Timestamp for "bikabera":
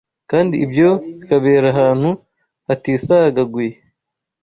1.17-1.65